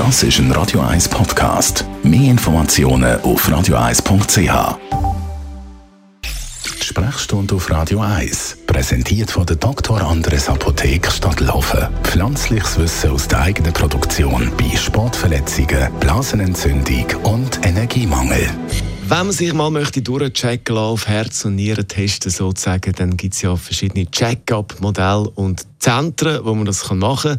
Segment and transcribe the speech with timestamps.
[0.00, 1.84] Das ist ein Radio 1 Podcast.
[2.02, 4.78] Mehr Informationen auf radio1.ch.
[6.82, 10.00] Sprechstunde auf Radio 1, präsentiert von der Dr.
[10.00, 11.86] Andres Apotheke Stadtlaufen.
[12.02, 18.48] Pflanzliches Wissen aus der eigenen Produktion bei Sportverletzungen, Blasenentzündung und Energiemangel.
[19.02, 23.34] Wenn man sich mal möchte durchchecken lassen, auf Herz und Nieren testen sozusagen, dann gibt
[23.34, 27.38] es ja verschiedene Check-up-Modelle und Zentren, wo man das machen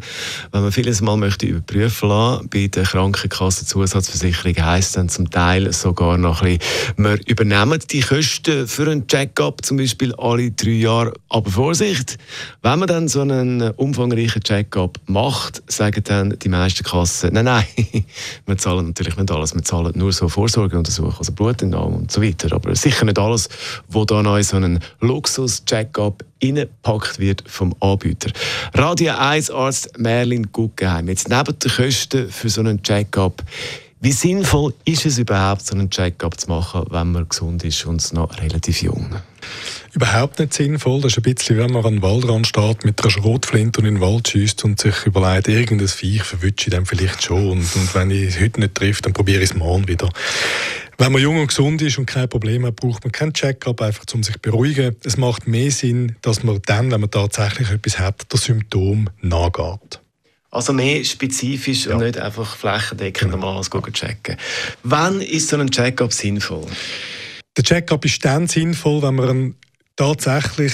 [0.50, 5.72] Wenn man vieles mal möchte überprüfen lassen, bei der Krankenkasse Zusatzversicherung heisst dann zum Teil
[5.72, 10.70] sogar noch ein bisschen, wir übernehmen die Kosten für einen Check-up zum Beispiel alle drei
[10.70, 11.12] Jahre.
[11.28, 12.18] Aber Vorsicht,
[12.62, 17.66] wenn man dann so einen umfangreichen Check-up macht, sagen dann die meisten Kassen, nein, nein,
[18.46, 22.52] wir zahlen natürlich nicht alles, wir zahlen nur so Vorsorgeuntersuchungen, also Blutentnahme und so weiter.
[22.52, 23.48] Aber sicher nicht alles,
[23.88, 28.30] wo da noch so einen Luxus-Check-up reingepackt wird vom Anbieter.
[28.74, 31.08] Radio 1 Arzt Merlin Guggenheim.
[31.08, 33.42] Jetzt neben den Kosten für so einen Check-up,
[34.04, 38.12] wie sinnvoll ist es überhaupt, so einen Check-up zu machen, wenn man gesund ist und
[38.12, 39.14] noch relativ jung?
[39.92, 41.00] Überhaupt nicht sinnvoll.
[41.02, 43.94] Das ist ein bisschen, wenn man an den Waldrand steht, mit einer Schrotflinte und in
[43.96, 47.48] den Wald schießt und sich überlegt, irgendein Viech verwünsche ich dann vielleicht schon.
[47.48, 50.08] Und, und wenn ich es heute nicht treffe, dann probiere ich es morgen wieder.
[51.02, 54.04] Wenn man jung und gesund ist und kein Problem hat, braucht man keinen Check-up, einfach
[54.14, 54.94] um sich zu beruhigen.
[55.02, 60.00] Es macht mehr Sinn, dass man dann, wenn man tatsächlich etwas hat, das Symptom nachgeht.
[60.52, 61.96] Also mehr spezifisch ja.
[61.96, 63.44] und nicht einfach flächendeckend genau.
[63.44, 64.36] mal alles checken.
[64.84, 66.68] Wann ist so ein Check-up sinnvoll?
[67.56, 69.54] Der Check-up ist dann sinnvoll, wenn man
[69.96, 70.72] tatsächlich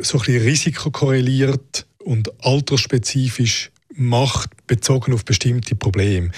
[0.00, 6.32] so ein bisschen Risiko korreliert und altersspezifisch macht, bezogen auf bestimmte Probleme.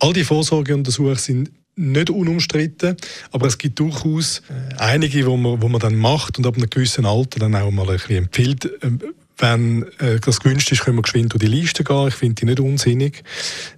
[0.00, 2.96] All die Vorsorgeuntersuchungen sind nicht unumstritten,
[3.32, 4.42] aber es gibt durchaus
[4.78, 7.88] einige, wo man, wo man dann macht und ab einem gewissen Alter dann auch mal
[7.88, 8.70] ein bisschen empfiehlt.
[8.82, 9.00] Ähm,
[9.38, 12.08] wenn äh, das gewünscht ist, können wir geschwind durch die Liste gehen.
[12.08, 13.24] Ich finde die nicht unsinnig.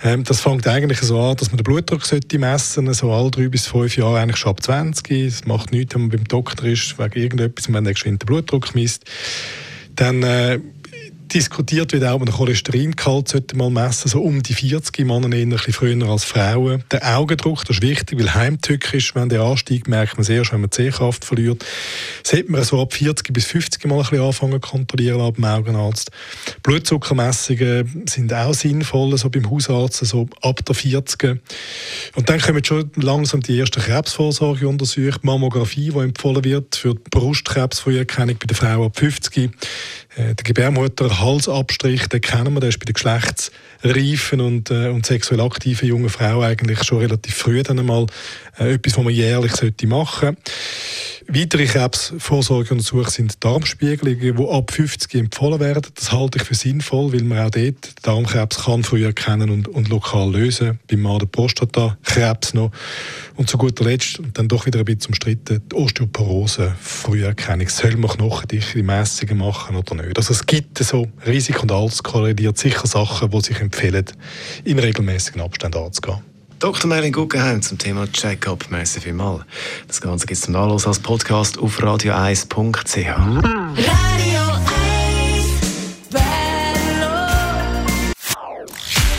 [0.02, 3.48] Ähm, das fängt eigentlich so an, dass man den Blutdruck sollte messen so alle drei
[3.48, 5.10] bis fünf Jahre, eigentlich schon ab 20.
[5.10, 8.74] Es macht nichts, wenn man beim Doktor ist, wegen irgendetwas, wenn er geschwind den Blutdruck
[8.74, 9.04] misst.
[9.94, 10.60] Dann äh,
[11.32, 15.72] diskutiert wird auch, man den Cholesteringehalt sollte mal messen, so um die 40 Männer bisschen
[15.72, 16.84] früher als Frauen.
[16.90, 20.70] Der Augendruck, das ist wichtig, weil heimtückisch, wenn der ansteigt, merkt man sehr, wenn man
[20.72, 21.64] Sehkraft verliert.
[22.22, 26.10] Sollte man so ab 40 bis 50 Mal ein bisschen anfangen kontrollieren ab dem Augenarzt.
[26.62, 31.40] Blutzuckermessungen sind auch sinnvoll, so beim Hausarzt, so ab der 40.
[32.14, 38.36] Und dann kommen schon langsam die ersten Krebsvorsorgeuntersuchungen, Mammographie, die empfohlen wird für die Brustkrebsfrüherkennung
[38.38, 39.50] bei der Frau ab 50.
[40.16, 40.34] Äh,
[41.16, 45.88] der Gebärmutter-Halsabstrich, den kennen wir, der ist bei den geschlechtsreifen und, äh, und sexuell aktiven
[45.88, 48.06] jungen Frauen eigentlich schon relativ früh dann einmal
[48.58, 50.42] äh, etwas, was man jährlich sollte machen sollte.
[51.28, 55.82] Weitere Krebsvorsorgeuntersuchungen sind Darmspiegelungen, die ab 50 empfohlen werden.
[55.96, 59.88] Das halte ich für sinnvoll, weil man auch dort Darmkrebs kann früh erkennen und, und
[59.88, 60.78] lokal lösen.
[60.88, 62.70] Beim Mann der Prostatakrebs noch.
[63.34, 67.68] Und zu guter Letzt, und dann doch wieder ein bisschen umstritten, die Osteoporose, Früherkennung.
[67.68, 70.16] Soll man knochendichte Messungen machen oder nicht?
[70.16, 74.06] Also es gibt so Risiko und korreliert sicher Sachen, die sich empfehlen,
[74.64, 76.35] in regelmäßigen Abständen anzugehen.
[76.58, 76.88] Dr.
[76.88, 78.64] Merlin Guggenheim zum Thema Check-up.
[78.70, 79.42] Merci vielmals.
[79.86, 82.96] Das Ganze gibt es zum Nachlass als Podcast auf radio1.ch.
[82.96, 83.44] Radio
[83.80, 83.96] 1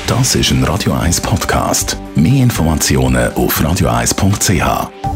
[0.08, 1.98] Das ist ein Radio 1 Podcast.
[2.16, 5.07] Mehr Informationen auf radio1.ch.